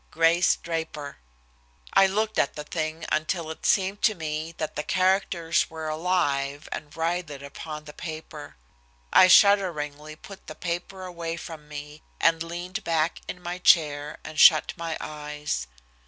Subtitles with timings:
[0.09, 1.17] Grace Draper."
[1.93, 6.67] I looked at the thing until it seemed to me that the characters were alive
[6.71, 8.55] and writhed upon the paper.
[9.13, 14.39] I shudderingly put the paper away from me, and leaned back in my chair and
[14.39, 15.67] shut my eyes.